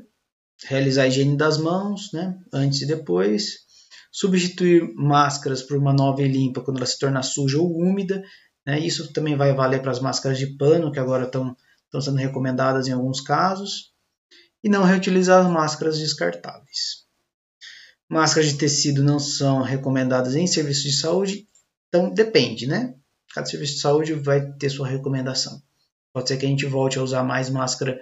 realizar 0.64 1.02
a 1.02 1.09
higiene 1.09 1.37
das 1.37 1.59
mãos, 1.59 2.11
né? 2.12 2.38
Antes 2.52 2.82
e 2.82 2.87
depois. 2.87 3.61
Substituir 4.12 4.92
máscaras 4.94 5.62
por 5.62 5.76
uma 5.76 5.92
nova 5.92 6.23
e 6.23 6.28
limpa 6.28 6.61
quando 6.61 6.78
ela 6.78 6.87
se 6.87 6.99
torna 6.99 7.23
suja 7.23 7.59
ou 7.59 7.76
úmida. 7.76 8.23
Né? 8.66 8.80
Isso 8.80 9.12
também 9.12 9.37
vai 9.37 9.54
valer 9.54 9.80
para 9.80 9.92
as 9.92 10.00
máscaras 10.00 10.38
de 10.38 10.56
pano, 10.56 10.90
que 10.90 10.99
agora 10.99 11.25
estão 11.25 11.56
sendo 12.00 12.16
recomendadas 12.16 12.88
em 12.88 12.92
alguns 12.92 13.20
casos. 13.20 13.92
E 14.62 14.68
não 14.68 14.85
reutilizar 14.85 15.44
as 15.47 15.50
máscaras 15.50 15.99
descartáveis. 15.99 17.06
Máscaras 18.09 18.50
de 18.50 18.59
tecido 18.59 19.04
não 19.04 19.20
são 19.20 19.62
recomendadas 19.62 20.35
em 20.35 20.47
serviços 20.47 20.82
de 20.82 20.97
saúde, 20.97 21.49
então 21.88 22.11
depende, 22.11 22.66
né? 22.66 22.94
Cada 23.32 23.46
serviço 23.46 23.75
de 23.75 23.80
saúde 23.80 24.14
vai 24.14 24.52
ter 24.54 24.70
sua 24.70 24.88
recomendação. 24.88 25.62
Pode 26.12 26.28
ser 26.28 26.37
que 26.37 26.46
a 26.46 26.49
gente 26.49 26.66
volte 26.66 26.99
a 26.99 27.02
usar 27.02 27.22
mais 27.22 27.49
máscara 27.49 28.00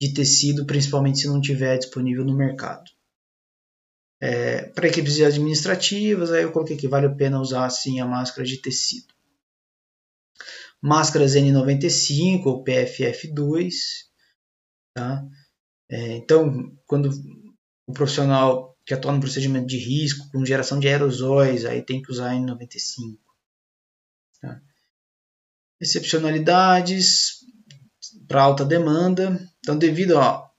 de 0.00 0.12
tecido, 0.14 0.66
principalmente 0.66 1.20
se 1.20 1.28
não 1.28 1.40
tiver 1.40 1.78
disponível 1.78 2.24
no 2.24 2.36
mercado. 2.36 2.90
É, 4.20 4.66
para 4.70 4.88
equipes 4.88 5.20
administrativas, 5.20 6.30
aí 6.30 6.42
eu 6.42 6.52
coloquei 6.52 6.76
que 6.76 6.88
vale 6.88 7.06
a 7.06 7.14
pena 7.14 7.40
usar 7.40 7.66
assim 7.66 8.00
a 8.00 8.06
máscara 8.06 8.46
de 8.46 8.56
tecido. 8.56 9.12
Máscaras 10.80 11.34
N95 11.34 12.46
ou 12.46 12.64
PFF2. 12.64 13.72
Tá? 14.94 15.24
É, 15.90 16.16
então, 16.16 16.76
quando 16.86 17.10
o 17.86 17.92
profissional 17.92 18.76
que 18.84 18.94
atua 18.94 19.12
no 19.12 19.20
procedimento 19.20 19.66
de 19.66 19.78
risco, 19.78 20.28
com 20.30 20.44
geração 20.44 20.80
de 20.80 20.88
aerosóis, 20.88 21.64
aí 21.64 21.82
tem 21.82 22.00
que 22.00 22.10
usar 22.10 22.34
N95. 22.34 23.18
Tá? 24.42 24.60
Excepcionalidades 25.80 27.36
para 28.28 28.42
alta 28.42 28.64
demanda. 28.64 29.40
Então, 29.60 29.78
devido 29.78 30.18
à 30.18 30.50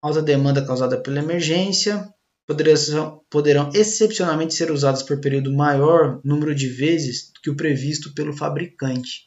alta 0.00 0.22
demanda 0.22 0.64
causada 0.64 1.00
pela 1.00 1.18
emergência, 1.18 2.08
poderão, 2.46 3.20
poderão 3.30 3.70
excepcionalmente 3.74 4.54
ser 4.54 4.70
usadas 4.70 5.02
por 5.02 5.20
período 5.20 5.52
maior 5.52 6.20
número 6.24 6.54
de 6.54 6.68
vezes 6.68 7.32
do 7.32 7.40
que 7.40 7.50
o 7.50 7.56
previsto 7.56 8.14
pelo 8.14 8.32
fabricante. 8.32 9.22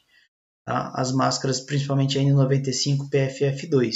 Tá? 0.64 0.92
As 0.94 1.12
máscaras, 1.12 1.60
principalmente 1.60 2.18
a 2.18 2.22
N95 2.22 3.08
PFF2, 3.10 3.94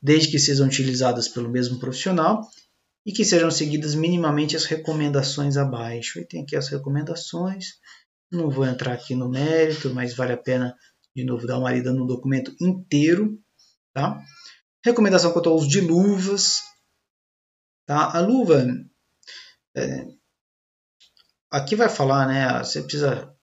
desde 0.00 0.30
que 0.30 0.38
sejam 0.38 0.66
utilizadas 0.66 1.28
pelo 1.28 1.50
mesmo 1.50 1.78
profissional 1.78 2.42
e 3.04 3.12
que 3.12 3.24
sejam 3.24 3.50
seguidas 3.50 3.94
minimamente 3.94 4.56
as 4.56 4.64
recomendações 4.64 5.56
abaixo. 5.56 6.18
E 6.18 6.24
tem 6.24 6.42
aqui 6.42 6.56
as 6.56 6.68
recomendações. 6.68 7.74
Não 8.30 8.50
vou 8.50 8.66
entrar 8.66 8.92
aqui 8.92 9.14
no 9.14 9.28
mérito, 9.28 9.92
mas 9.94 10.14
vale 10.14 10.32
a 10.32 10.36
pena 10.36 10.76
de 11.14 11.24
novo 11.24 11.46
dar 11.46 11.58
uma 11.58 11.72
lida 11.72 11.92
no 11.92 12.06
documento 12.06 12.54
inteiro, 12.60 13.38
tá? 13.92 14.20
Recomendação 14.84 15.32
quanto 15.32 15.48
ao 15.48 15.56
uso 15.56 15.68
de 15.68 15.80
luvas, 15.80 16.60
tá? 17.86 18.16
A 18.16 18.20
luva 18.20 18.66
é, 19.74 20.06
aqui 21.50 21.74
vai 21.74 21.88
falar, 21.88 22.26
né? 22.26 22.58
Você 22.62 22.82
precisa 22.82 23.34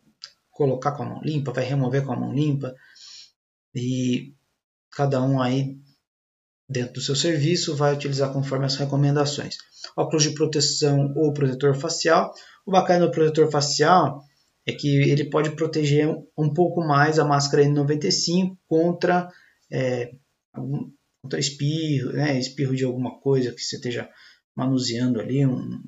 colocar 0.52 0.92
com 0.92 1.04
a 1.04 1.06
mão 1.08 1.22
limpa, 1.24 1.52
vai 1.52 1.64
remover 1.64 2.06
com 2.06 2.14
a 2.14 2.20
mão 2.20 2.34
limpa 2.34 2.76
e 3.74 4.36
cada 4.92 5.22
um 5.22 5.42
aí 5.42 5.78
dentro 6.70 6.94
do 6.94 7.02
seu 7.02 7.16
serviço 7.16 7.76
vai 7.76 7.94
utilizar 7.94 8.32
conforme 8.32 8.66
as 8.66 8.76
recomendações. 8.76 9.58
Óculos 9.98 10.24
de 10.24 10.34
proteção 10.34 11.14
ou 11.16 11.34
protetor 11.34 11.76
facial. 11.76 12.34
O 12.66 12.72
bacana 12.72 13.06
do 13.06 13.12
protetor 13.12 13.52
facial 13.52 14.24
é 14.66 14.72
que 14.72 14.88
ele 15.10 15.30
pode 15.30 15.56
proteger 15.56 16.08
um 16.38 16.54
pouco 16.54 16.82
mais 16.82 17.20
a 17.20 17.26
máscara 17.26 17.64
N95 17.64 18.58
contra, 18.68 19.30
é, 19.72 20.12
algum, 20.54 20.90
contra 21.22 21.40
espirro, 21.40 22.14
né, 22.14 22.40
espirro 22.40 22.76
de 22.76 22.84
alguma 22.84 23.20
coisa 23.20 23.52
que 23.52 23.62
você 23.62 23.76
esteja 23.76 24.10
manuseando 24.56 25.20
ali, 25.20 25.46
um, 25.46 25.80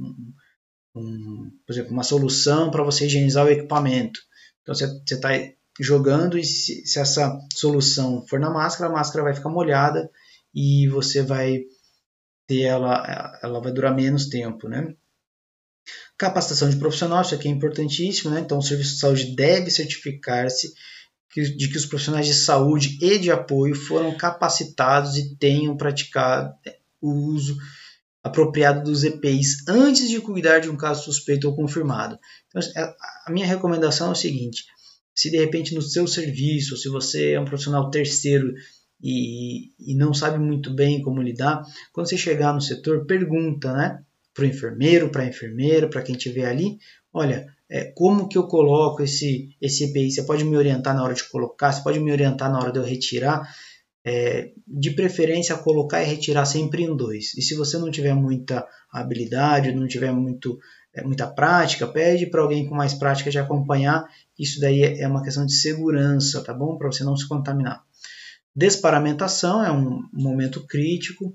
um, 0.95 1.51
por 1.65 1.73
exemplo, 1.73 1.91
uma 1.91 2.03
solução 2.03 2.69
para 2.71 2.83
você 2.83 3.05
higienizar 3.05 3.45
o 3.45 3.49
equipamento. 3.49 4.19
Então 4.61 4.73
você 4.73 4.85
está 5.09 5.29
jogando 5.79 6.37
e 6.37 6.43
se, 6.43 6.85
se 6.85 6.99
essa 6.99 7.37
solução 7.53 8.25
for 8.27 8.39
na 8.39 8.49
máscara, 8.49 8.89
a 8.89 8.93
máscara 8.93 9.23
vai 9.23 9.35
ficar 9.35 9.49
molhada 9.49 10.09
e 10.53 10.87
você 10.87 11.21
vai 11.21 11.63
ter 12.47 12.61
ela, 12.61 13.37
ela 13.41 13.59
vai 13.59 13.71
durar 13.71 13.95
menos 13.95 14.27
tempo, 14.27 14.67
né? 14.67 14.95
Capacitação 16.17 16.69
de 16.69 16.77
profissional, 16.77 17.21
isso 17.21 17.35
aqui 17.35 17.47
é 17.47 17.51
importantíssimo, 17.51 18.31
né? 18.31 18.39
Então 18.39 18.57
o 18.57 18.61
serviço 18.61 18.93
de 18.93 18.99
saúde 18.99 19.35
deve 19.35 19.69
certificar-se 19.69 20.73
de 21.35 21.67
que 21.67 21.77
os 21.77 21.85
profissionais 21.85 22.25
de 22.25 22.33
saúde 22.33 22.97
e 23.01 23.17
de 23.17 23.29
apoio 23.29 23.75
foram 23.75 24.15
capacitados 24.15 25.17
e 25.17 25.35
tenham 25.35 25.75
praticado 25.75 26.53
o 27.01 27.11
uso 27.11 27.57
apropriado 28.23 28.83
dos 28.83 29.03
EPIs 29.03 29.67
antes 29.67 30.09
de 30.09 30.19
cuidar 30.19 30.59
de 30.59 30.69
um 30.69 30.77
caso 30.77 31.03
suspeito 31.03 31.47
ou 31.47 31.55
confirmado. 31.55 32.17
Então, 32.47 32.61
a 33.27 33.31
minha 33.31 33.45
recomendação 33.45 34.07
é 34.07 34.11
o 34.11 34.15
seguinte: 34.15 34.63
se 35.13 35.29
de 35.29 35.37
repente 35.37 35.75
no 35.75 35.81
seu 35.81 36.07
serviço, 36.07 36.75
se 36.75 36.89
você 36.89 37.31
é 37.33 37.39
um 37.39 37.45
profissional 37.45 37.89
terceiro 37.91 38.53
e, 39.01 39.71
e 39.77 39.95
não 39.95 40.13
sabe 40.13 40.39
muito 40.39 40.73
bem 40.73 41.01
como 41.01 41.21
lidar, 41.21 41.63
quando 41.93 42.09
você 42.09 42.17
chegar 42.17 42.53
no 42.53 42.61
setor, 42.61 43.05
pergunta, 43.05 43.73
né? 43.73 44.03
Para 44.35 44.43
o 44.43 44.47
enfermeiro, 44.47 45.09
para 45.09 45.23
a 45.23 45.27
enfermeira, 45.27 45.89
para 45.89 46.03
quem 46.03 46.15
estiver 46.15 46.45
ali, 46.45 46.77
olha, 47.13 47.47
é, 47.69 47.85
como 47.95 48.27
que 48.27 48.37
eu 48.37 48.47
coloco 48.47 49.01
esse, 49.01 49.55
esse 49.61 49.85
EPI? 49.85 50.11
Você 50.11 50.23
pode 50.23 50.43
me 50.43 50.55
orientar 50.55 50.93
na 50.93 51.03
hora 51.03 51.13
de 51.13 51.23
colocar, 51.23 51.71
você 51.71 51.81
pode 51.81 51.99
me 51.99 52.11
orientar 52.11 52.51
na 52.51 52.59
hora 52.59 52.71
de 52.71 52.77
eu 52.77 52.83
retirar. 52.83 53.49
É, 54.07 54.51
de 54.67 54.91
preferência, 54.91 55.57
colocar 55.57 56.03
e 56.03 56.05
retirar 56.05 56.45
sempre 56.45 56.83
em 56.83 56.95
dois. 56.95 57.33
E 57.35 57.41
se 57.41 57.55
você 57.55 57.75
não 57.79 57.89
tiver 57.89 58.13
muita 58.13 58.63
habilidade, 58.91 59.71
não 59.71 59.87
tiver 59.87 60.11
muito, 60.11 60.59
é, 60.93 61.01
muita 61.01 61.25
prática, 61.25 61.87
pede 61.87 62.27
para 62.27 62.43
alguém 62.43 62.67
com 62.67 62.75
mais 62.75 62.93
prática 62.93 63.31
de 63.31 63.39
acompanhar. 63.39 64.05
Isso 64.37 64.59
daí 64.59 64.83
é 64.83 65.07
uma 65.07 65.23
questão 65.23 65.43
de 65.43 65.53
segurança, 65.53 66.43
tá 66.43 66.53
bom? 66.53 66.77
Para 66.77 66.91
você 66.91 67.03
não 67.03 67.17
se 67.17 67.27
contaminar. 67.27 67.83
Desparamentação 68.55 69.65
é 69.65 69.71
um 69.71 70.03
momento 70.13 70.67
crítico. 70.67 71.33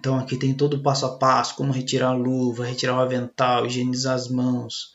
Então 0.00 0.18
aqui 0.18 0.38
tem 0.38 0.54
todo 0.54 0.78
o 0.78 0.82
passo 0.82 1.04
a 1.04 1.18
passo, 1.18 1.54
como 1.54 1.74
retirar 1.74 2.08
a 2.08 2.14
luva, 2.14 2.64
retirar 2.64 2.96
o 2.96 3.00
avental, 3.00 3.66
higienizar 3.66 4.14
as 4.14 4.28
mãos. 4.28 4.94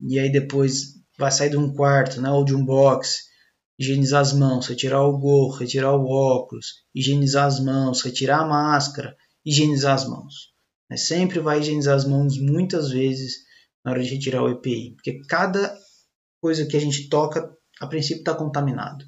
E 0.00 0.18
aí 0.18 0.30
depois 0.30 0.96
vai 1.16 1.30
sair 1.30 1.48
de 1.48 1.56
um 1.56 1.72
quarto, 1.72 2.20
né, 2.20 2.28
ou 2.28 2.44
de 2.44 2.52
um 2.52 2.64
box, 2.64 3.26
higienizar 3.78 4.20
as 4.20 4.32
mãos, 4.32 4.66
retirar 4.66 5.02
o 5.02 5.16
gorro, 5.16 5.56
retirar 5.56 5.94
o 5.94 6.08
óculos, 6.08 6.82
higienizar 6.92 7.46
as 7.46 7.60
mãos, 7.60 8.02
retirar 8.02 8.40
a 8.40 8.48
máscara, 8.48 9.16
higienizar 9.44 9.94
as 9.94 10.08
mãos. 10.08 10.52
Sempre 10.96 11.38
vai 11.38 11.60
higienizar 11.60 11.94
as 11.94 12.04
mãos 12.04 12.36
muitas 12.36 12.90
vezes 12.90 13.44
na 13.84 13.92
hora 13.92 14.02
de 14.02 14.12
retirar 14.12 14.42
o 14.42 14.50
EPI, 14.50 14.94
porque 14.96 15.20
cada 15.28 15.72
coisa 16.40 16.66
que 16.66 16.76
a 16.76 16.80
gente 16.80 17.08
toca, 17.08 17.56
a 17.80 17.86
princípio 17.86 18.22
está 18.22 18.34
contaminado. 18.34 19.04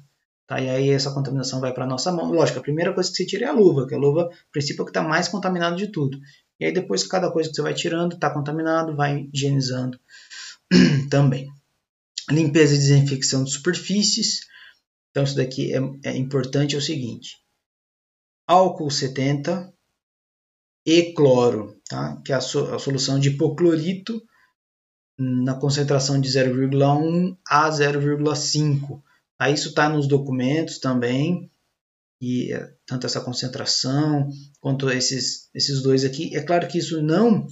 Tá? 0.49 0.59
E 0.59 0.67
aí 0.67 0.89
essa 0.89 1.11
contaminação 1.11 1.61
vai 1.61 1.71
para 1.71 1.83
a 1.83 1.87
nossa 1.87 2.11
mão. 2.11 2.31
Lógico, 2.31 2.57
a 2.57 2.63
primeira 2.63 2.91
coisa 2.91 3.07
que 3.07 3.15
você 3.15 3.23
tira 3.23 3.45
é 3.45 3.49
a 3.49 3.53
luva, 3.53 3.85
que 3.85 3.93
a 3.93 3.99
luva, 3.99 4.23
a 4.23 4.51
princípio, 4.51 4.81
é 4.81 4.85
que 4.85 4.89
está 4.89 5.03
mais 5.03 5.27
contaminado 5.27 5.75
de 5.75 5.89
tudo. 5.89 6.19
E 6.59 6.65
aí 6.65 6.71
depois 6.73 7.05
cada 7.05 7.29
coisa 7.29 7.49
que 7.49 7.55
você 7.55 7.61
vai 7.61 7.75
tirando 7.75 8.13
está 8.13 8.31
contaminado, 8.31 8.95
vai 8.95 9.29
higienizando 9.31 9.99
também. 11.11 11.53
Limpeza 12.31 12.73
e 12.73 12.79
desinfecção 12.79 13.43
de 13.43 13.51
superfícies. 13.51 14.39
Então 15.11 15.23
isso 15.23 15.35
daqui 15.35 15.71
é, 15.71 15.79
é 16.03 16.17
importante, 16.17 16.73
é 16.73 16.79
o 16.79 16.81
seguinte. 16.81 17.37
Álcool 18.47 18.89
70 18.89 19.71
e 20.83 21.13
cloro, 21.13 21.79
tá? 21.87 22.19
que 22.25 22.33
é 22.33 22.35
a, 22.35 22.41
so, 22.41 22.73
a 22.73 22.79
solução 22.79 23.19
de 23.19 23.29
hipoclorito 23.29 24.19
na 25.15 25.53
concentração 25.53 26.19
de 26.19 26.27
0,1 26.27 27.37
a 27.47 27.69
0,5 27.69 29.03
Aí 29.39 29.53
isso 29.53 29.69
está 29.69 29.87
nos 29.87 30.07
documentos 30.07 30.79
também, 30.79 31.49
e 32.21 32.51
é, 32.53 32.69
tanto 32.85 33.07
essa 33.07 33.21
concentração 33.21 34.29
quanto 34.59 34.89
esses, 34.89 35.49
esses 35.55 35.81
dois 35.81 36.03
aqui. 36.03 36.35
É 36.35 36.41
claro 36.41 36.67
que 36.67 36.77
isso 36.77 37.01
não 37.01 37.47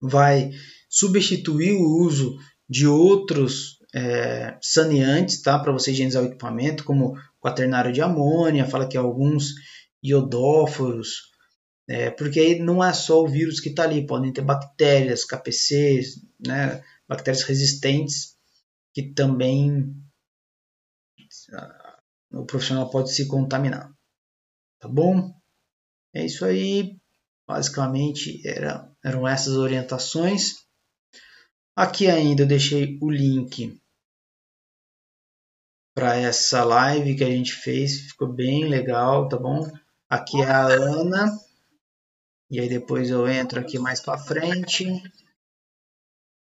vai 0.00 0.50
substituir 0.88 1.72
o 1.72 1.98
uso 2.02 2.38
de 2.68 2.86
outros 2.86 3.78
é, 3.94 4.56
saneantes 4.62 5.42
tá, 5.42 5.58
para 5.58 5.72
você 5.72 5.90
higienizar 5.90 6.22
o 6.22 6.26
equipamento, 6.26 6.84
como 6.84 7.14
quaternário 7.40 7.92
de 7.92 8.00
amônia, 8.00 8.66
fala 8.66 8.88
que 8.88 8.96
alguns 8.96 9.54
iodóforos, 10.02 11.30
é, 11.86 12.10
porque 12.10 12.40
aí 12.40 12.58
não 12.58 12.82
é 12.82 12.92
só 12.92 13.22
o 13.22 13.28
vírus 13.28 13.60
que 13.60 13.68
está 13.68 13.82
ali, 13.82 14.06
podem 14.06 14.32
ter 14.32 14.42
bactérias, 14.42 15.24
KPCs, 15.24 16.22
né, 16.44 16.82
bactérias 17.06 17.42
resistentes 17.42 18.34
que 18.94 19.02
também 19.02 19.94
o 22.32 22.44
profissional 22.46 22.88
pode 22.90 23.12
se 23.12 23.26
contaminar. 23.28 23.92
Tá 24.80 24.88
bom? 24.88 25.32
É 26.14 26.24
isso 26.24 26.44
aí. 26.44 26.96
Basicamente 27.46 28.46
era, 28.46 28.90
eram 29.04 29.26
essas 29.26 29.54
orientações. 29.54 30.64
Aqui 31.76 32.08
ainda 32.08 32.42
eu 32.42 32.46
deixei 32.46 32.98
o 33.00 33.10
link 33.10 33.80
para 35.94 36.16
essa 36.16 36.64
live 36.64 37.16
que 37.16 37.24
a 37.24 37.30
gente 37.30 37.52
fez, 37.52 38.00
ficou 38.08 38.28
bem 38.28 38.64
legal, 38.64 39.28
tá 39.28 39.36
bom? 39.36 39.70
Aqui 40.08 40.40
é 40.40 40.46
a 40.46 40.66
Ana. 40.66 41.38
E 42.50 42.60
aí 42.60 42.68
depois 42.68 43.10
eu 43.10 43.28
entro 43.28 43.60
aqui 43.60 43.78
mais 43.78 44.00
para 44.00 44.18
frente. 44.18 44.86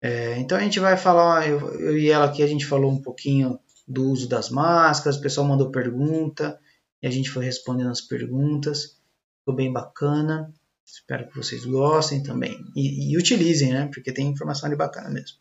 É, 0.03 0.39
então 0.39 0.57
a 0.57 0.61
gente 0.61 0.81
vai 0.81 0.97
falar, 0.97 1.49
eu, 1.49 1.59
eu, 1.79 1.99
e 1.99 2.11
ela 2.11 2.25
aqui 2.27 2.43
a 2.43 2.47
gente 2.47 2.67
falou 2.67 2.91
um 2.91 3.01
pouquinho 3.01 3.61
do 3.91 4.05
uso 4.05 4.29
das 4.29 4.51
máscaras, 4.51 5.19
o 5.19 5.21
pessoal 5.21 5.47
mandou 5.47 5.73
pergunta 5.73 6.61
e 7.03 7.09
a 7.09 7.11
gente 7.11 7.29
foi 7.29 7.45
respondendo 7.45 7.91
as 7.91 8.01
perguntas. 8.01 8.97
Ficou 9.41 9.57
bem 9.57 9.73
bacana. 9.73 10.55
Espero 10.87 11.29
que 11.29 11.37
vocês 11.37 11.65
gostem 11.65 12.23
também 12.23 12.57
e, 12.77 13.13
e 13.13 13.19
utilizem, 13.19 13.73
né? 13.73 13.91
Porque 13.93 14.13
tem 14.13 14.29
informação 14.29 14.69
ali 14.69 14.77
bacana 14.77 15.11
mesmo. 15.11 15.39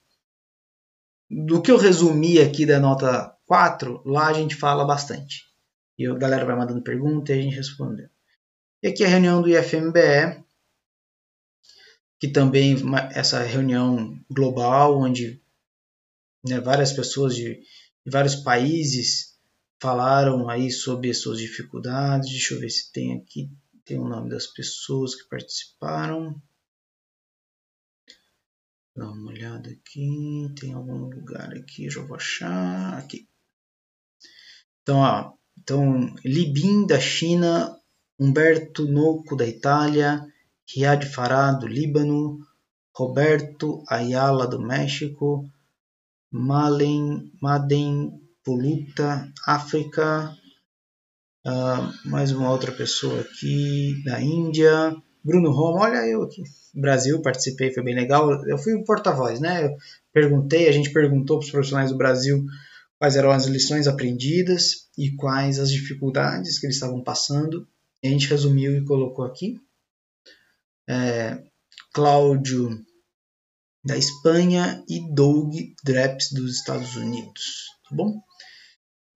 Do 1.29 1.61
que 1.61 1.69
eu 1.69 1.77
resumi 1.77 2.39
aqui 2.39 2.65
da 2.65 2.79
nota 2.79 3.35
4, 3.45 4.01
lá 4.03 4.27
a 4.27 4.33
gente 4.33 4.55
fala 4.55 4.83
bastante. 4.83 5.45
E 5.97 6.07
a 6.07 6.15
galera 6.15 6.45
vai 6.45 6.55
mandando 6.55 6.81
pergunta 6.81 7.31
e 7.31 7.39
a 7.39 7.41
gente 7.41 7.55
responde. 7.55 8.09
E 8.81 8.87
aqui 8.87 9.03
a 9.03 9.07
reunião 9.07 9.41
do 9.41 9.49
IFMBE, 9.49 10.43
que 12.19 12.27
também 12.27 12.75
essa 13.11 13.43
reunião 13.43 14.19
global, 14.29 14.97
onde 14.97 15.39
né, 16.47 16.59
várias 16.59 16.93
pessoas 16.93 17.35
de 17.35 17.61
vários 18.09 18.35
países 18.35 19.37
falaram 19.81 20.49
aí 20.49 20.71
sobre 20.71 21.09
as 21.09 21.21
suas 21.21 21.39
dificuldades. 21.39 22.29
Deixa 22.29 22.53
eu 22.53 22.59
ver 22.59 22.69
se 22.69 22.91
tem 22.91 23.17
aqui 23.17 23.49
tem 23.89 23.97
o 23.97 24.07
nome 24.07 24.29
das 24.29 24.45
pessoas 24.45 25.15
que 25.15 25.27
participaram. 25.27 26.39
Dá 28.95 29.09
uma 29.09 29.31
olhada 29.31 29.71
aqui, 29.71 30.53
tem 30.59 30.73
algum 30.73 31.05
lugar 31.05 31.51
aqui, 31.55 31.89
já 31.89 31.99
vou 32.03 32.15
achar 32.15 32.99
aqui. 32.99 33.27
Então, 34.83 34.97
ó, 34.99 35.33
então 35.57 36.13
Libin 36.23 36.85
da 36.85 36.99
China, 36.99 37.75
Humberto 38.19 38.85
Noco 38.85 39.35
da 39.35 39.47
Itália, 39.47 40.23
Riad 40.71 41.07
Farah 41.07 41.53
do 41.53 41.65
Líbano, 41.65 42.37
Roberto 42.93 43.83
Ayala 43.87 44.45
do 44.45 44.61
México, 44.61 45.49
Malen, 46.31 47.31
Maden 47.41 48.11
Poluta, 48.43 49.31
África, 49.47 50.35
uh, 51.45 52.09
mais 52.09 52.31
uma 52.31 52.51
outra 52.51 52.71
pessoa 52.71 53.21
aqui 53.21 54.01
da 54.05 54.21
Índia, 54.21 54.95
Bruno 55.23 55.51
Roma, 55.51 55.81
olha 55.81 56.07
eu 56.07 56.23
aqui, 56.23 56.43
Brasil, 56.73 57.21
participei, 57.21 57.73
foi 57.73 57.83
bem 57.83 57.95
legal. 57.95 58.31
Eu 58.45 58.57
fui 58.57 58.73
o 58.73 58.83
porta-voz, 58.83 59.39
né? 59.39 59.65
Eu 59.65 59.75
perguntei, 60.13 60.67
a 60.67 60.71
gente 60.71 60.91
perguntou 60.91 61.39
para 61.39 61.45
os 61.45 61.51
profissionais 61.51 61.91
do 61.91 61.97
Brasil 61.97 62.45
quais 62.99 63.15
eram 63.15 63.31
as 63.31 63.45
lições 63.45 63.87
aprendidas 63.87 64.87
e 64.97 65.15
quais 65.15 65.59
as 65.59 65.71
dificuldades 65.71 66.59
que 66.59 66.65
eles 66.65 66.75
estavam 66.75 67.03
passando. 67.03 67.67
a 68.03 68.07
gente 68.07 68.27
resumiu 68.27 68.77
e 68.77 68.85
colocou 68.85 69.25
aqui. 69.25 69.59
É, 70.87 71.43
Cláudio 71.93 72.85
da 73.83 73.97
Espanha 73.97 74.83
e 74.87 74.99
Doug 75.13 75.53
Dreps 75.83 76.31
dos 76.31 76.55
Estados 76.55 76.95
Unidos, 76.95 77.67
tá 77.89 77.95
bom? 77.95 78.21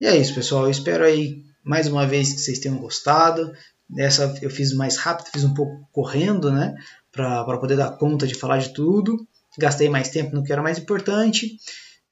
E 0.00 0.06
é 0.06 0.16
isso, 0.16 0.34
pessoal. 0.34 0.64
Eu 0.64 0.70
espero 0.70 1.04
aí 1.04 1.42
mais 1.62 1.86
uma 1.86 2.06
vez 2.06 2.32
que 2.32 2.40
vocês 2.40 2.58
tenham 2.58 2.78
gostado. 2.78 3.52
Essa 3.96 4.34
eu 4.42 4.50
fiz 4.50 4.72
mais 4.72 4.96
rápido, 4.96 5.30
fiz 5.32 5.44
um 5.44 5.54
pouco 5.54 5.88
correndo, 5.92 6.50
né? 6.50 6.74
Para 7.12 7.58
poder 7.58 7.76
dar 7.76 7.92
conta 7.92 8.26
de 8.26 8.34
falar 8.34 8.58
de 8.58 8.70
tudo. 8.70 9.26
Gastei 9.58 9.88
mais 9.88 10.08
tempo 10.08 10.34
no 10.34 10.42
que 10.42 10.52
era 10.52 10.62
mais 10.62 10.78
importante. 10.78 11.56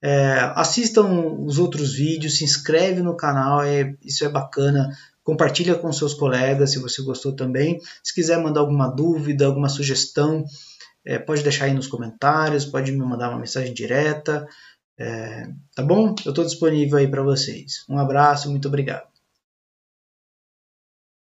É, 0.01 0.53
assistam 0.57 1.07
os 1.45 1.59
outros 1.59 1.95
vídeos, 1.95 2.39
se 2.39 2.45
inscreve 2.45 3.03
no 3.03 3.17
canal, 3.17 3.63
é, 3.63 3.95
isso 4.03 4.25
é 4.25 4.29
bacana. 4.29 4.91
Compartilha 5.23 5.77
com 5.77 5.93
seus 5.93 6.15
colegas 6.15 6.73
se 6.73 6.81
você 6.81 7.03
gostou 7.03 7.35
também. 7.35 7.81
Se 8.03 8.13
quiser 8.13 8.43
mandar 8.43 8.61
alguma 8.61 8.89
dúvida, 8.89 9.47
alguma 9.47 9.69
sugestão, 9.69 10.45
é, 11.05 11.19
pode 11.19 11.43
deixar 11.43 11.67
aí 11.67 11.75
nos 11.75 11.87
comentários, 11.87 12.65
pode 12.65 12.93
me 12.93 12.99
mandar 12.99 13.31
uma 13.31 13.39
mensagem 13.39 13.75
direta. 13.75 14.47
É, 14.99 15.49
tá 15.75 15.83
bom? 15.83 16.15
Eu 16.25 16.31
estou 16.31 16.45
disponível 16.45 16.99
aí 16.99 17.09
para 17.09 17.23
vocês. 17.23 17.85
Um 17.89 17.99
abraço, 17.99 18.51
muito 18.51 18.69
obrigado. 18.69 19.12